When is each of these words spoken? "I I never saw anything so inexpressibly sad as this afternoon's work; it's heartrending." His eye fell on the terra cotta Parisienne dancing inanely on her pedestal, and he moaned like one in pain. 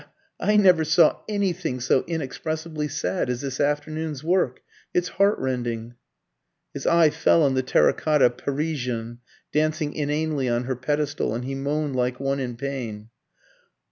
"I 0.39 0.53
I 0.53 0.55
never 0.55 0.83
saw 0.83 1.19
anything 1.29 1.79
so 1.79 2.03
inexpressibly 2.07 2.87
sad 2.87 3.29
as 3.29 3.41
this 3.41 3.59
afternoon's 3.59 4.23
work; 4.23 4.61
it's 4.95 5.09
heartrending." 5.09 5.93
His 6.73 6.87
eye 6.87 7.11
fell 7.11 7.43
on 7.43 7.53
the 7.53 7.61
terra 7.61 7.93
cotta 7.93 8.31
Parisienne 8.31 9.19
dancing 9.53 9.93
inanely 9.93 10.49
on 10.49 10.63
her 10.63 10.75
pedestal, 10.75 11.35
and 11.35 11.45
he 11.45 11.53
moaned 11.53 11.95
like 11.95 12.19
one 12.19 12.39
in 12.39 12.57
pain. 12.57 13.09